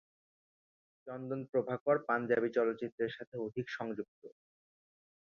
চন্দন 1.07 1.41
প্রভাকর 1.51 1.95
পাঞ্জাবি 2.07 2.49
চলচ্চিত্রের 2.57 3.11
সাথে 3.17 3.35
অধিক 3.45 3.65
সংযুক্ত। 3.69 4.21